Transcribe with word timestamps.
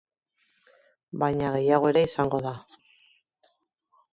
Baina 1.23 1.51
gehiago 1.57 1.91
ere 1.91 2.03
izango 2.09 2.41
da. 2.49 2.55